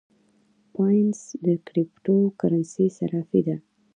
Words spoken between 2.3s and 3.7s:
کرنسۍ صرافي ده